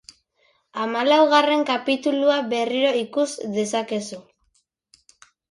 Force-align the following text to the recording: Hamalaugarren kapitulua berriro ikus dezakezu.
Hamalaugarren 0.85 1.61
kapitulua 1.67 2.39
berriro 2.55 2.95
ikus 3.03 3.27
dezakezu. 3.59 4.21